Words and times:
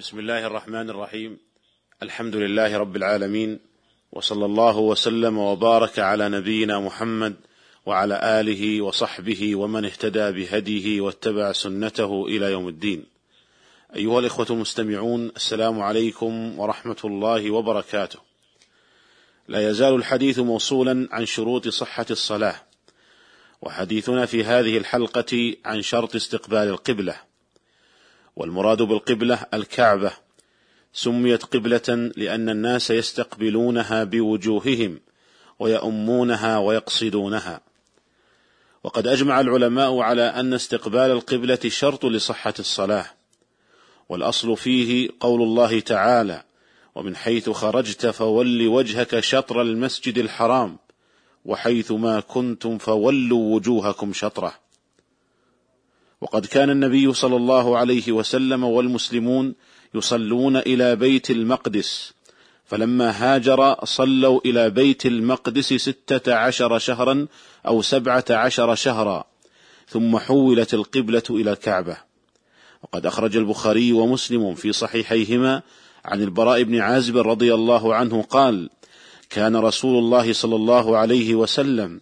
بسم 0.00 0.18
الله 0.18 0.46
الرحمن 0.46 0.90
الرحيم. 0.90 1.38
الحمد 2.02 2.36
لله 2.36 2.78
رب 2.78 2.96
العالمين 2.96 3.58
وصلى 4.12 4.44
الله 4.44 4.78
وسلم 4.78 5.38
وبارك 5.38 5.98
على 5.98 6.28
نبينا 6.28 6.80
محمد 6.80 7.34
وعلى 7.86 8.40
آله 8.40 8.80
وصحبه 8.80 9.56
ومن 9.56 9.84
اهتدى 9.84 10.32
بهديه 10.32 11.00
واتبع 11.00 11.52
سنته 11.52 12.26
إلى 12.26 12.52
يوم 12.52 12.68
الدين. 12.68 13.04
أيها 13.96 14.18
الإخوة 14.18 14.46
المستمعون 14.50 15.32
السلام 15.36 15.80
عليكم 15.80 16.58
ورحمة 16.58 17.00
الله 17.04 17.50
وبركاته. 17.50 18.18
لا 19.48 19.70
يزال 19.70 19.94
الحديث 19.94 20.38
موصولا 20.38 21.08
عن 21.12 21.26
شروط 21.26 21.68
صحة 21.68 22.06
الصلاة 22.10 22.56
وحديثنا 23.62 24.26
في 24.26 24.44
هذه 24.44 24.78
الحلقة 24.78 25.54
عن 25.64 25.82
شرط 25.82 26.14
استقبال 26.14 26.68
القبلة. 26.68 27.29
والمراد 28.36 28.82
بالقبلة 28.82 29.46
الكعبة. 29.54 30.12
سميت 30.92 31.44
قبلة 31.44 32.12
لأن 32.16 32.48
الناس 32.48 32.90
يستقبلونها 32.90 34.04
بوجوههم 34.04 35.00
ويؤمونها 35.58 36.58
ويقصدونها. 36.58 37.60
وقد 38.84 39.06
أجمع 39.06 39.40
العلماء 39.40 39.98
على 39.98 40.22
أن 40.22 40.54
استقبال 40.54 41.10
القبلة 41.10 41.58
شرط 41.68 42.06
لصحة 42.06 42.54
الصلاة 42.58 43.06
والأصل 44.08 44.56
فيه 44.56 45.08
قول 45.20 45.42
الله 45.42 45.80
تعالى 45.80 46.42
ومن 46.94 47.16
حيث 47.16 47.50
خرجت 47.50 48.06
فول 48.06 48.66
وجهك 48.66 49.20
شطر 49.20 49.62
المسجد 49.62 50.18
الحرام 50.18 50.78
وحيث 51.44 51.92
ما 51.92 52.20
كنتم 52.20 52.78
فولوا 52.78 53.54
وجوهكم 53.54 54.12
شطره 54.12 54.54
وقد 56.20 56.46
كان 56.46 56.70
النبي 56.70 57.12
صلى 57.12 57.36
الله 57.36 57.78
عليه 57.78 58.12
وسلم 58.12 58.64
والمسلمون 58.64 59.54
يصلون 59.94 60.56
إلى 60.56 60.96
بيت 60.96 61.30
المقدس 61.30 62.12
فلما 62.64 63.10
هاجر 63.10 63.84
صلوا 63.84 64.40
إلى 64.44 64.70
بيت 64.70 65.06
المقدس 65.06 65.72
ستة 65.72 66.34
عشر 66.34 66.78
شهرا 66.78 67.26
أو 67.66 67.82
سبعة 67.82 68.24
عشر 68.30 68.74
شهرا 68.74 69.24
ثم 69.88 70.18
حولت 70.18 70.74
القبلة 70.74 71.22
إلى 71.30 71.52
الكعبة. 71.52 71.96
وقد 72.82 73.06
أخرج 73.06 73.36
البخاري 73.36 73.92
ومسلم 73.92 74.54
في 74.54 74.72
صحيحيهما 74.72 75.62
عن 76.04 76.22
البراء 76.22 76.62
بن 76.62 76.80
عازب 76.80 77.16
رضي 77.18 77.54
الله 77.54 77.94
عنه 77.94 78.22
قال 78.22 78.70
كان 79.30 79.56
رسول 79.56 79.98
الله 79.98 80.32
صلى 80.32 80.56
الله 80.56 80.96
عليه 80.96 81.34
وسلم 81.34 82.00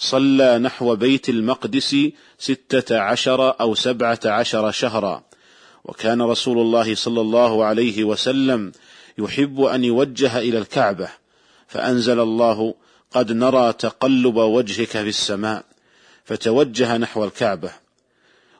صلى 0.00 0.58
نحو 0.58 0.96
بيت 0.96 1.28
المقدس 1.28 1.96
ستة 2.38 2.98
عشر 2.98 3.60
أو 3.60 3.74
سبعة 3.74 4.20
عشر 4.24 4.70
شهرا. 4.70 5.22
وكان 5.84 6.22
رسول 6.22 6.58
الله 6.58 6.94
صلى 6.94 7.20
الله 7.20 7.64
عليه 7.64 8.04
وسلم 8.04 8.72
يحب 9.18 9.60
أن 9.60 9.84
يوجه 9.84 10.38
إلى 10.38 10.58
الكعبة 10.58 11.08
فأنزل 11.68 12.20
الله 12.20 12.74
قد 13.10 13.32
نرى 13.32 13.72
تقلب 13.72 14.36
وجهك 14.36 14.88
في 14.88 15.08
السماء 15.08 15.64
فتوجه 16.24 16.96
نحو 16.96 17.24
الكعبة. 17.24 17.70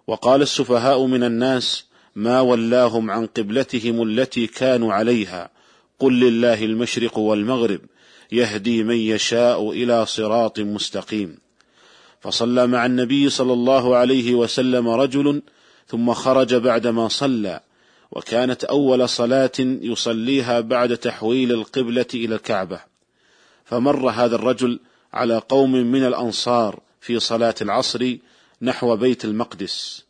وقال 0.06 0.42
السفهاء 0.42 1.06
من 1.06 1.24
الناس 1.24 1.84
ما 2.16 2.40
ولاهم 2.40 3.10
عن 3.10 3.26
قبلتهم 3.26 4.02
التي 4.02 4.46
كانوا 4.46 4.92
عليها 4.92 5.50
قل 5.98 6.20
لله 6.20 6.64
المشرق 6.64 7.18
والمغرب 7.18 7.80
يهدي 8.32 8.82
من 8.82 8.96
يشاء 8.96 9.70
إلى 9.70 10.06
صراط 10.06 10.60
مستقيم. 10.60 11.38
فصلى 12.20 12.66
مع 12.66 12.86
النبي 12.86 13.30
صلى 13.30 13.52
الله 13.52 13.96
عليه 13.96 14.34
وسلم 14.34 14.88
رجل 14.88 15.42
ثم 15.86 16.12
خرج 16.12 16.54
بعدما 16.54 17.08
صلى 17.08 17.60
وكانت 18.12 18.64
أول 18.64 19.08
صلاة 19.08 19.52
يصليها 19.58 20.60
بعد 20.60 20.96
تحويل 20.96 21.52
القبلة 21.52 22.06
إلى 22.14 22.34
الكعبة. 22.34 22.80
فمر 23.64 24.10
هذا 24.10 24.36
الرجل 24.36 24.80
على 25.12 25.38
قوم 25.38 25.72
من 25.72 26.06
الأنصار 26.06 26.80
في 27.00 27.20
صلاة 27.20 27.54
العصر 27.62 28.16
نحو 28.62 28.96
بيت 28.96 29.24
المقدس. 29.24 30.04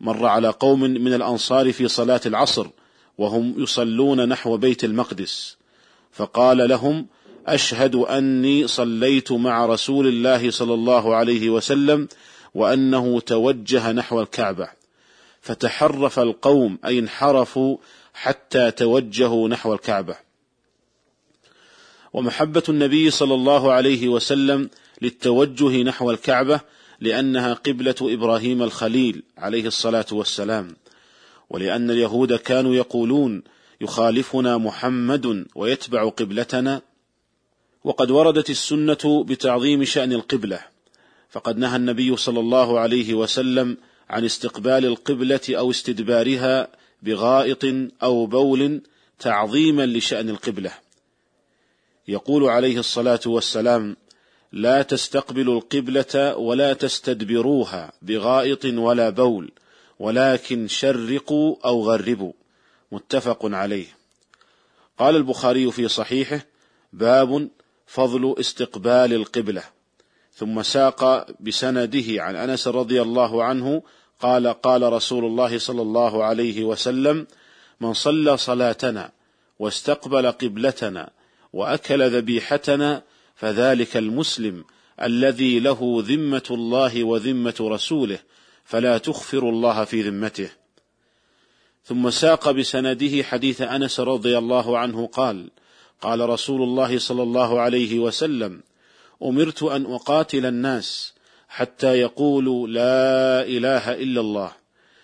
مر 0.00 0.26
على 0.26 0.48
قوم 0.48 0.80
من 0.80 1.14
الأنصار 1.14 1.72
في 1.72 1.88
صلاة 1.88 2.20
العصر 2.26 2.66
وهم 3.18 3.54
يصلون 3.62 4.28
نحو 4.28 4.56
بيت 4.56 4.84
المقدس. 4.84 5.56
فقال 6.12 6.68
لهم 6.68 7.06
أشهد 7.46 7.94
أني 7.94 8.66
صليت 8.66 9.32
مع 9.32 9.66
رسول 9.66 10.06
الله 10.06 10.50
صلى 10.50 10.74
الله 10.74 11.14
عليه 11.14 11.50
وسلم 11.50 12.08
وأنه 12.54 13.20
توجه 13.20 13.92
نحو 13.92 14.20
الكعبة. 14.20 14.68
فتحرف 15.40 16.18
القوم 16.18 16.78
أي 16.84 16.98
انحرفوا 16.98 17.76
حتى 18.14 18.70
توجهوا 18.70 19.48
نحو 19.48 19.74
الكعبة. 19.74 20.16
ومحبة 22.12 22.62
النبي 22.68 23.10
صلى 23.10 23.34
الله 23.34 23.72
عليه 23.72 24.08
وسلم 24.08 24.70
للتوجه 25.02 25.82
نحو 25.82 26.10
الكعبة 26.10 26.60
لأنها 27.00 27.54
قبلة 27.54 27.94
إبراهيم 28.02 28.62
الخليل 28.62 29.22
عليه 29.38 29.66
الصلاة 29.66 30.06
والسلام. 30.12 30.76
ولأن 31.50 31.90
اليهود 31.90 32.34
كانوا 32.34 32.74
يقولون 32.74 33.42
يخالفنا 33.82 34.58
محمد 34.58 35.46
ويتبع 35.54 36.08
قبلتنا. 36.08 36.82
وقد 37.84 38.10
وردت 38.10 38.50
السنة 38.50 39.24
بتعظيم 39.24 39.84
شأن 39.84 40.12
القبلة. 40.12 40.60
فقد 41.30 41.58
نهى 41.58 41.76
النبي 41.76 42.16
صلى 42.16 42.40
الله 42.40 42.80
عليه 42.80 43.14
وسلم 43.14 43.76
عن 44.10 44.24
استقبال 44.24 44.84
القبلة 44.84 45.40
أو 45.50 45.70
استدبارها 45.70 46.68
بغائط 47.02 47.64
أو 48.02 48.26
بول 48.26 48.80
تعظيما 49.18 49.86
لشأن 49.86 50.28
القبلة. 50.28 50.72
يقول 52.08 52.44
عليه 52.44 52.78
الصلاة 52.78 53.20
والسلام 53.26 53.96
لا 54.52 54.82
تستقبلوا 54.82 55.60
القبلة 55.60 56.36
ولا 56.36 56.72
تستدبروها 56.72 57.92
بغائط 58.02 58.64
ولا 58.64 59.10
بول 59.10 59.50
ولكن 59.98 60.68
شرقوا 60.68 61.56
أو 61.64 61.90
غربوا. 61.90 62.32
متفق 62.92 63.38
عليه. 63.44 63.86
قال 64.98 65.16
البخاري 65.16 65.72
في 65.72 65.88
صحيحه 65.88 66.40
باب 66.92 67.48
فضل 67.86 68.34
استقبال 68.40 69.12
القبلة. 69.12 69.62
ثم 70.34 70.62
ساق 70.62 71.26
بسنده 71.40 72.22
عن 72.22 72.36
أنس 72.36 72.68
رضي 72.68 73.02
الله 73.02 73.44
عنه 73.44 73.82
قال 74.20 74.46
قال 74.46 74.92
رسول 74.92 75.24
الله 75.24 75.58
صلى 75.58 75.82
الله 75.82 76.24
عليه 76.24 76.64
وسلم 76.64 77.26
من 77.80 77.92
صلى 77.92 78.36
صلاتنا 78.36 79.12
واستقبل 79.58 80.30
قبلتنا 80.30 81.10
وأكل 81.52 82.10
ذبيحتنا 82.10 83.02
فذلك 83.34 83.96
المسلم 83.96 84.64
الذي 85.02 85.60
له 85.60 86.04
ذمة 86.06 86.42
الله 86.50 87.04
وذمة 87.04 87.54
رسوله 87.60 88.18
فلا 88.64 88.98
تخفر 88.98 89.48
الله 89.48 89.84
في 89.84 90.02
ذمته 90.02 90.48
ثم 91.84 92.10
ساق 92.10 92.50
بسنده 92.50 93.22
حديث 93.22 93.60
أنس 93.60 94.00
رضي 94.00 94.38
الله 94.38 94.78
عنه 94.78 95.06
قال 95.06 95.50
قال 96.00 96.28
رسول 96.28 96.62
الله 96.62 96.98
صلى 96.98 97.22
الله 97.22 97.60
عليه 97.60 97.98
وسلم 97.98 98.62
أمرت 99.22 99.62
أن 99.62 99.86
أقاتل 99.86 100.46
الناس 100.46 101.14
حتى 101.48 101.98
يقولوا 101.98 102.68
لا 102.68 103.42
إله 103.42 103.94
إلا 103.94 104.20
الله 104.20 104.52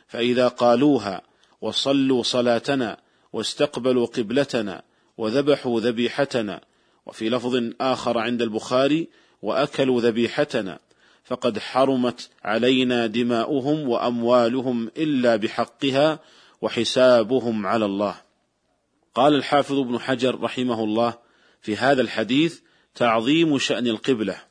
فإذا 0.09 0.49
قالوها 0.49 1.23
وصلوا 1.61 2.23
صلاتنا 2.23 2.97
واستقبلوا 3.33 4.07
قبلتنا 4.07 4.83
وذبحوا 5.19 5.81
ذبيحتنا 5.81 6.61
وفي 7.07 7.31
لفظ 7.31 7.63
آخر 7.81 8.19
عند 8.19 8.43
البخاري 8.43 9.09
وأكلوا 9.43 10.01
ذبيحتنا 10.01 10.79
فقد 11.25 11.59
حرمت 11.59 12.31
علينا 12.45 13.07
دماؤهم 13.07 13.89
وأموالهم 13.89 14.91
إلا 14.97 15.37
بحقها 15.37 16.19
وحسابهم 16.63 17.67
على 17.67 17.85
الله. 17.85 18.15
قال 19.15 19.35
الحافظ 19.35 19.79
ابن 19.79 19.99
حجر 20.01 20.41
رحمه 20.41 20.85
الله 20.85 21.19
في 21.61 21.77
هذا 21.77 22.03
الحديث 22.03 22.61
تعظيم 22.95 23.59
شأن 23.59 23.87
القبلة 23.87 24.43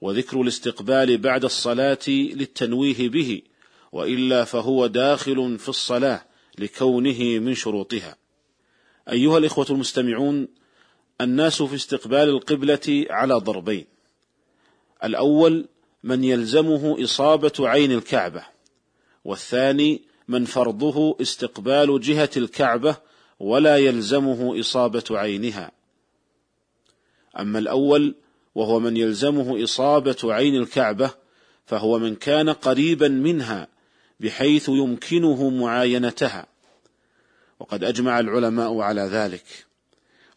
وذكر 0.00 0.40
الاستقبال 0.40 1.18
بعد 1.18 1.44
الصلاة 1.44 2.08
للتنويه 2.08 3.08
به 3.08 3.42
وإلا 3.92 4.44
فهو 4.44 4.86
داخل 4.86 5.58
في 5.58 5.68
الصلاة 5.68 6.24
لكونه 6.58 7.38
من 7.38 7.54
شروطها. 7.54 8.16
أيها 9.08 9.38
الإخوة 9.38 9.66
المستمعون 9.70 10.48
الناس 11.20 11.62
في 11.62 11.74
استقبال 11.74 12.28
القبلة 12.28 13.06
على 13.10 13.34
ضربين. 13.34 13.86
الأول 15.04 15.68
من 16.02 16.24
يلزمه 16.24 17.04
إصابة 17.04 17.52
عين 17.60 17.92
الكعبة 17.92 18.44
والثاني 19.24 20.02
من 20.28 20.44
فرضه 20.44 21.16
استقبال 21.20 22.00
جهة 22.00 22.30
الكعبة 22.36 22.96
ولا 23.40 23.76
يلزمه 23.76 24.60
إصابة 24.60 25.04
عينها. 25.10 25.72
أما 27.38 27.58
الأول 27.58 28.14
وهو 28.54 28.80
من 28.80 28.96
يلزمه 28.96 29.64
إصابة 29.64 30.16
عين 30.24 30.56
الكعبة 30.56 31.10
فهو 31.66 31.98
من 31.98 32.14
كان 32.14 32.50
قريبا 32.50 33.08
منها 33.08 33.68
بحيث 34.20 34.68
يمكنه 34.68 35.50
معاينتها. 35.50 36.46
وقد 37.60 37.84
أجمع 37.84 38.20
العلماء 38.20 38.78
على 38.78 39.02
ذلك. 39.02 39.44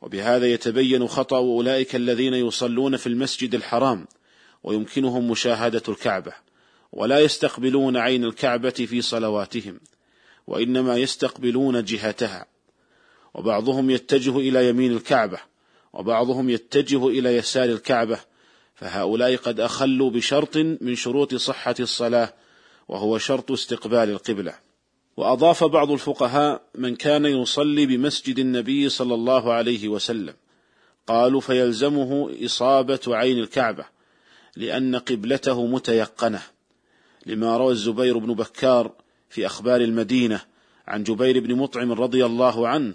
وبهذا 0.02 0.54
يتبين 0.54 1.08
خطأ 1.08 1.38
أولئك 1.38 1.96
الذين 1.96 2.34
يصلون 2.34 2.98
في 2.98 3.08
المسجد 3.08 3.56
الحرام 3.56 4.08
ويمكنهم 4.64 5.32
مشاهدة 5.32 5.84
الكعبة. 5.90 6.45
ولا 6.96 7.20
يستقبلون 7.20 7.98
عين 7.98 8.24
الكعبة 8.24 8.70
في 8.70 9.02
صلواتهم 9.02 9.80
وإنما 10.48 10.98
يستقبلون 10.98 11.84
جهتها. 11.84 12.46
وبعضهم 13.34 13.90
يتجه 13.90 14.38
إلى 14.38 14.70
يمين 14.70 14.92
الكعبة 14.92 15.40
وبعضهم 15.94 16.50
يتجه 16.50 17.08
إلى 17.08 17.36
يسار 17.36 17.70
الكعبة 17.70 18.20
فهؤلاء 18.76 19.36
قد 19.36 19.60
أخلوا 19.60 20.10
بشرط 20.10 20.58
من 20.58 20.96
شروط 20.96 21.36
صحة 21.36 21.76
الصلاة 21.80 22.34
وهو 22.88 23.18
شرط 23.18 23.52
استقبال 23.52 24.10
القبلة. 24.10 24.54
وأضاف 25.18 25.64
بعض 25.64 25.92
الفقهاء 25.92 26.62
من 26.76 26.96
كان 26.96 27.26
يصلي 27.26 27.86
بمسجد 27.86 28.40
النبي 28.40 28.90
صلى 28.90 29.14
الله 29.14 29.54
عليه 29.54 29.88
وسلم. 29.88 30.34
قالوا 31.08 31.42
فيلزمه 31.42 32.32
إصابة 32.46 33.00
عين 33.08 33.40
الكعبة 33.40 33.86
لأن 34.56 34.96
قبلته 34.96 35.66
متيقنة. 35.66 36.55
لما 37.26 37.58
روى 37.58 37.72
الزبير 37.72 38.18
بن 38.18 38.34
بكار 38.34 38.92
في 39.30 39.46
أخبار 39.46 39.82
المدينة 39.82 40.42
عن 40.88 41.04
جبير 41.04 41.40
بن 41.40 41.56
مطعم 41.56 41.92
رضي 41.92 42.26
الله 42.26 42.68
عنه 42.68 42.94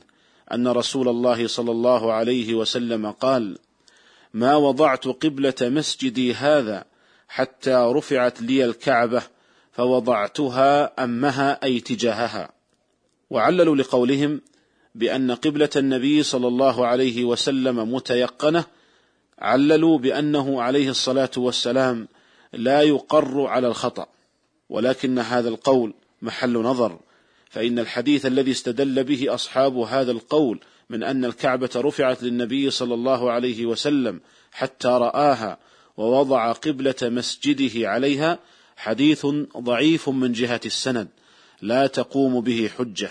أن 0.53 0.69
رسول 0.69 1.09
الله 1.09 1.47
صلى 1.47 1.71
الله 1.71 2.13
عليه 2.13 2.55
وسلم 2.55 3.11
قال: 3.11 3.59
ما 4.35 4.57
وضعت 4.57 5.09
قبلة 5.09 5.55
مسجدي 5.63 6.35
هذا 6.35 6.85
حتى 7.29 7.93
رفعت 7.95 8.43
لي 8.43 8.65
الكعبة 8.65 9.23
فوضعتها 9.73 11.05
أمها 11.05 11.65
أي 11.65 11.81
تجاهها 11.81 12.53
وعللوا 13.31 13.77
لقولهم 13.77 14.41
بأن 14.95 15.31
قبلة 15.31 15.71
النبي 15.77 16.23
صلى 16.23 16.49
الله 16.49 16.87
عليه 16.87 17.25
وسلم 17.25 17.95
متيقنة 17.95 18.65
عللوا 19.39 19.99
بأنه 19.99 20.63
عليه 20.63 20.91
الصلاة 20.91 21.31
والسلام 21.37 22.09
لا 22.53 22.83
يقر 22.83 23.47
على 23.47 23.67
الخطأ. 23.67 24.07
ولكن 24.71 25.19
هذا 25.19 25.49
القول 25.49 25.95
محل 26.23 26.53
نظر 26.53 26.99
فإن 27.51 27.79
الحديث 27.79 28.27
الذي 28.27 28.51
استدل 28.51 29.05
به 29.05 29.35
أصحاب 29.35 29.77
هذا 29.77 30.11
القول 30.13 30.61
من 30.91 31.03
أن 31.03 31.25
الكعبة 31.25 31.71
رفعت 31.77 32.23
للنبي 32.23 32.71
صلى 32.71 32.95
الله 32.95 33.31
عليه 33.31 33.67
وسلم 33.67 34.21
حتى 34.53 34.89
رآها 34.89 35.59
ووضع 35.97 36.53
قبلة 36.53 36.95
مسجده 37.03 37.89
عليها 37.89 38.39
حديث 38.77 39.27
ضعيف 39.57 40.09
من 40.09 40.33
جهة 40.33 40.61
السند 40.67 41.09
لا 41.63 41.87
تقوم 41.87 42.41
به 42.41 42.71
حجة. 42.79 43.11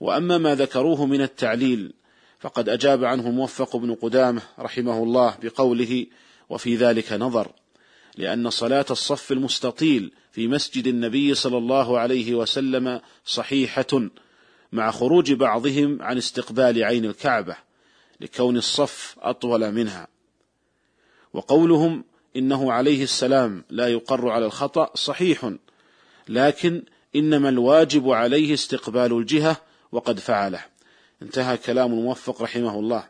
وأما 0.00 0.38
ما 0.38 0.54
ذكروه 0.54 1.06
من 1.06 1.22
التعليل 1.22 1.92
فقد 2.40 2.68
أجاب 2.68 3.04
عنه 3.04 3.30
موفق 3.30 3.76
بن 3.76 3.94
قدامة 3.94 4.42
رحمه 4.58 5.02
الله 5.02 5.36
بقوله 5.42 6.06
وفي 6.48 6.76
ذلك 6.76 7.12
نظر 7.12 7.52
لأن 8.16 8.50
صلاة 8.50 8.86
الصف 8.90 9.32
المستطيل 9.32 10.12
في 10.32 10.48
مسجد 10.48 10.86
النبي 10.86 11.34
صلى 11.34 11.58
الله 11.58 11.98
عليه 11.98 12.34
وسلم 12.34 13.00
صحيحة 13.24 14.08
مع 14.72 14.90
خروج 14.90 15.32
بعضهم 15.32 16.02
عن 16.02 16.16
استقبال 16.18 16.84
عين 16.84 17.04
الكعبة 17.04 17.56
لكون 18.20 18.56
الصف 18.56 19.16
أطول 19.18 19.72
منها. 19.72 20.08
وقولهم 21.32 22.04
إنه 22.36 22.72
عليه 22.72 23.02
السلام 23.02 23.64
لا 23.70 23.88
يقر 23.88 24.28
على 24.28 24.46
الخطأ 24.46 24.90
صحيح 24.94 25.52
لكن 26.28 26.82
إنما 27.16 27.48
الواجب 27.48 28.10
عليه 28.10 28.54
استقبال 28.54 29.12
الجهة 29.12 29.56
وقد 29.92 30.20
فعله. 30.20 30.64
انتهى 31.22 31.56
كلام 31.56 31.92
الموفق 31.92 32.42
رحمه 32.42 32.78
الله. 32.78 33.08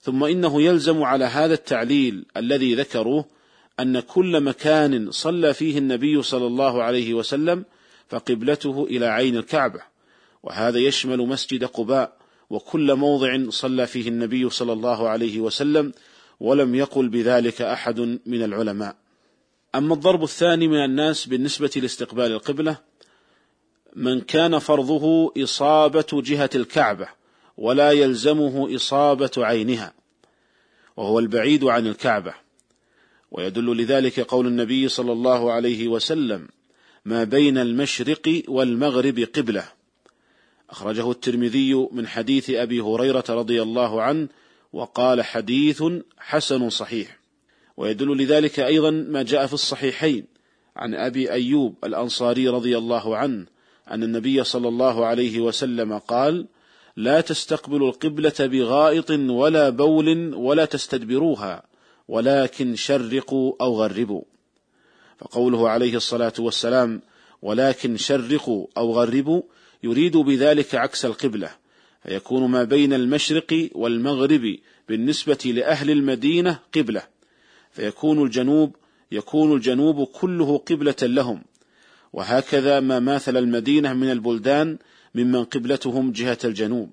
ثم 0.00 0.24
إنه 0.24 0.62
يلزم 0.62 1.02
على 1.02 1.24
هذا 1.24 1.54
التعليل 1.54 2.24
الذي 2.36 2.74
ذكروه 2.74 3.24
أن 3.80 4.00
كل 4.00 4.40
مكان 4.40 5.10
صلى 5.10 5.54
فيه 5.54 5.78
النبي 5.78 6.22
صلى 6.22 6.46
الله 6.46 6.82
عليه 6.82 7.14
وسلم 7.14 7.64
فقبلته 8.08 8.86
إلى 8.90 9.06
عين 9.06 9.36
الكعبة 9.36 9.82
وهذا 10.42 10.78
يشمل 10.78 11.18
مسجد 11.18 11.64
قباء 11.64 12.16
وكل 12.50 12.94
موضع 12.94 13.50
صلى 13.50 13.86
فيه 13.86 14.08
النبي 14.08 14.50
صلى 14.50 14.72
الله 14.72 15.08
عليه 15.08 15.40
وسلم 15.40 15.92
ولم 16.40 16.74
يقل 16.74 17.08
بذلك 17.08 17.62
أحد 17.62 18.00
من 18.26 18.42
العلماء. 18.42 18.96
أما 19.74 19.94
الضرب 19.94 20.22
الثاني 20.22 20.68
من 20.68 20.84
الناس 20.84 21.26
بالنسبة 21.26 21.70
لاستقبال 21.76 22.32
القبلة 22.32 22.76
من 23.96 24.20
كان 24.20 24.58
فرضه 24.58 25.32
إصابة 25.38 26.06
جهة 26.12 26.50
الكعبة 26.54 27.08
ولا 27.56 27.90
يلزمه 27.92 28.76
إصابة 28.76 29.30
عينها 29.36 29.92
وهو 30.96 31.18
البعيد 31.18 31.64
عن 31.64 31.86
الكعبة. 31.86 32.34
ويدل 33.32 33.76
لذلك 33.76 34.20
قول 34.20 34.46
النبي 34.46 34.88
صلى 34.88 35.12
الله 35.12 35.52
عليه 35.52 35.88
وسلم 35.88 36.48
ما 37.04 37.24
بين 37.24 37.58
المشرق 37.58 38.42
والمغرب 38.48 39.18
قبلة 39.18 39.64
أخرجه 40.70 41.10
الترمذي 41.10 41.74
من 41.92 42.06
حديث 42.06 42.50
أبي 42.50 42.80
هريرة 42.80 43.24
رضي 43.28 43.62
الله 43.62 44.02
عنه 44.02 44.28
وقال 44.72 45.22
حديث 45.22 45.84
حسن 46.18 46.70
صحيح 46.70 47.18
ويدل 47.76 48.22
لذلك 48.22 48.60
أيضا 48.60 48.90
ما 48.90 49.22
جاء 49.22 49.46
في 49.46 49.52
الصحيحين 49.52 50.24
عن 50.76 50.94
أبي 50.94 51.30
أيوب 51.30 51.74
الأنصاري 51.84 52.48
رضي 52.48 52.78
الله 52.78 53.16
عنه 53.16 53.46
أن 53.90 54.02
النبي 54.02 54.44
صلى 54.44 54.68
الله 54.68 55.06
عليه 55.06 55.40
وسلم 55.40 55.98
قال 55.98 56.46
لا 56.96 57.20
تستقبلوا 57.20 57.88
القبلة 57.88 58.34
بغائط 58.40 59.10
ولا 59.10 59.70
بول 59.70 60.34
ولا 60.34 60.64
تستدبروها 60.64 61.71
ولكن 62.08 62.76
شرقوا 62.76 63.52
أو 63.60 63.82
غربوا. 63.82 64.22
فقوله 65.18 65.68
عليه 65.68 65.96
الصلاة 65.96 66.32
والسلام 66.38 67.02
ولكن 67.42 67.96
شرقوا 67.96 68.66
أو 68.76 68.92
غربوا 68.92 69.42
يريد 69.82 70.16
بذلك 70.16 70.74
عكس 70.74 71.04
القبلة 71.04 71.50
فيكون 72.02 72.50
ما 72.50 72.64
بين 72.64 72.92
المشرق 72.92 73.70
والمغرب 73.72 74.56
بالنسبة 74.88 75.38
لأهل 75.44 75.90
المدينة 75.90 76.58
قبلة 76.74 77.02
فيكون 77.70 78.22
الجنوب 78.22 78.76
يكون 79.12 79.56
الجنوب 79.56 80.04
كله 80.04 80.58
قبلة 80.58 80.96
لهم. 81.02 81.42
وهكذا 82.12 82.80
ما 82.80 82.98
ماثل 82.98 83.36
المدينة 83.36 83.92
من 83.92 84.10
البلدان 84.10 84.78
ممن 85.14 85.44
قبلتهم 85.44 86.12
جهة 86.12 86.38
الجنوب 86.44 86.90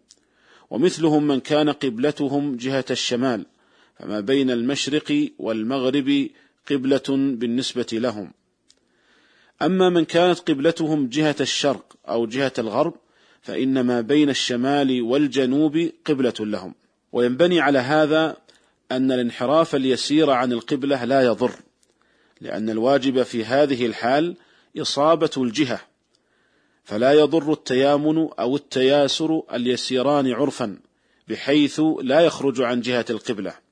ومثلهم 0.70 1.28
من 1.28 1.40
كان 1.40 1.70
قبلتهم 1.70 2.56
جهة 2.56 2.86
الشمال. 2.92 3.46
فما 4.00 4.20
بين 4.20 4.52
المشرق 4.52 5.30
والمغرب 5.40 6.30
قبلة 6.70 7.04
بالنسبة 7.10 7.88
لهم. 7.94 8.32
أما 9.62 9.90
من 9.90 10.06
كانت 10.06 10.40
قبلتهم 10.40 11.08
جهة 11.08 11.36
الشرق 11.42 11.96
أو 12.10 12.26
جهة 12.26 12.54
الغرب 12.58 12.94
فإن 13.42 13.82
ما 13.82 14.02
بين 14.02 14.30
الشمال 14.30 15.02
والجنوب 15.02 15.90
قبلة 16.06 16.34
لهم. 16.40 16.76
وينبني 17.12 17.60
على 17.60 17.80
هذا 17.80 18.38
أن 18.92 19.12
الانحراف 19.12 19.76
اليسير 19.76 20.30
عن 20.30 20.54
القبلة 20.54 21.06
لا 21.06 21.22
يضر 21.22 21.52
لأن 22.42 22.70
الواجب 22.70 23.24
في 23.24 23.46
هذه 23.46 23.86
الحال 23.86 24.36
إصابة 24.78 25.32
الجهة. 25.38 25.82
فلا 26.84 27.14
يضر 27.14 27.54
التيامن 27.54 28.30
أو 28.40 28.56
التياسر 28.56 29.42
اليسيران 29.54 30.32
عرفا 30.32 30.78
بحيث 31.28 31.82
لا 32.02 32.20
يخرج 32.20 32.62
عن 32.62 32.82
جهة 32.82 33.06
القبلة. 33.10 33.69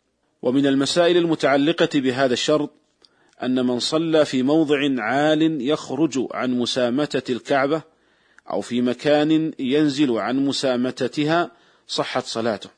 ومن 0.47 0.67
المسائل 0.67 1.17
المتعلقة 1.17 1.89
بهذا 1.95 2.33
الشرط 2.33 2.69
أن 3.43 3.65
من 3.65 3.79
صلى 3.79 4.25
في 4.25 4.43
موضع 4.43 5.01
عال 5.03 5.61
يخرج 5.61 6.27
عن 6.31 6.51
مسامتة 6.51 7.31
الكعبة 7.31 7.81
أو 8.49 8.61
في 8.61 8.81
مكان 8.81 9.53
ينزل 9.59 10.11
عن 10.11 10.45
مسامتتها 10.45 11.51
صحت 11.87 12.25
صلاته 12.25 12.69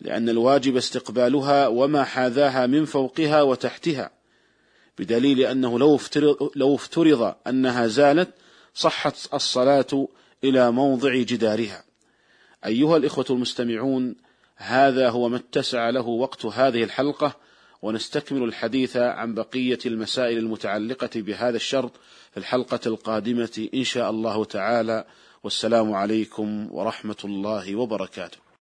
لأن 0.00 0.28
الواجب 0.28 0.76
استقبالها 0.76 1.68
وما 1.68 2.04
حاذاها 2.04 2.66
من 2.66 2.84
فوقها 2.84 3.42
وتحتها 3.42 4.10
بدليل 4.98 5.40
أنه 5.40 5.78
لو 5.78 5.94
افترض, 5.94 6.50
لو 6.56 6.74
افترض 6.74 7.34
أنها 7.46 7.86
زالت 7.86 8.30
صحت 8.74 9.34
الصلاة 9.34 10.08
إلى 10.44 10.70
موضع 10.72 11.16
جدارها. 11.16 11.84
أيها 12.66 12.96
الإخوة 12.96 13.26
المستمعون 13.30 14.16
هذا 14.62 15.08
هو 15.10 15.28
ما 15.28 15.36
اتسع 15.36 15.90
له 15.90 16.06
وقت 16.06 16.46
هذه 16.46 16.84
الحلقة 16.84 17.36
ونستكمل 17.82 18.42
الحديث 18.42 18.96
عن 18.96 19.34
بقية 19.34 19.78
المسائل 19.86 20.38
المتعلقة 20.38 21.10
بهذا 21.14 21.56
الشرط 21.56 21.92
في 22.32 22.36
الحلقة 22.36 22.80
القادمة 22.86 23.68
إن 23.74 23.84
شاء 23.84 24.10
الله 24.10 24.44
تعالى. 24.44 25.04
والسلام 25.42 25.92
عليكم 25.92 26.68
ورحمة 26.72 27.16
الله 27.24 27.76
وبركاته. 27.76 28.38